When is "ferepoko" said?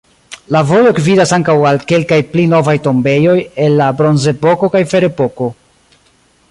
4.95-5.55